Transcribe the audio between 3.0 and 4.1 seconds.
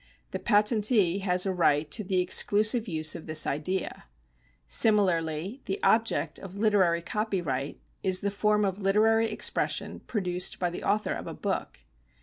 of this idea.